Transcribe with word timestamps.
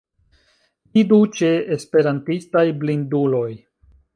Vidu 0.95 1.19
ĉe 1.35 1.51
Esperantistaj 1.77 2.67
blinduloj. 2.85 3.49